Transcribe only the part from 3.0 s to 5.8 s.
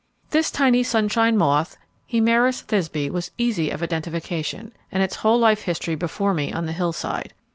was easy of identification, and its whole life